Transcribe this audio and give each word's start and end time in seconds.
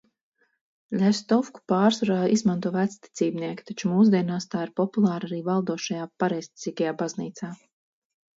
Ļestovku 1.01 1.61
pārsvarā 1.71 2.15
izmanto 2.35 2.71
vecticībnieki, 2.75 3.67
taču 3.67 3.91
mūsdienās 3.93 4.49
tā 4.55 4.65
ir 4.69 4.73
populāra 4.81 5.31
arī 5.31 5.43
valdošajā 5.51 6.09
pareizticīgajā 6.25 6.97
baznīcā. 7.05 7.53